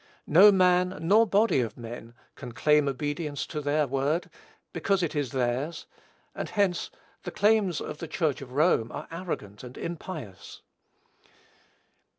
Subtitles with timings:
[0.25, 4.31] No man, nor body of men, can claim obedience to their word,
[4.73, 5.85] because it is theirs;
[6.33, 6.89] and hence
[7.21, 10.63] the claims of the Church of Rome are arrogant and impious.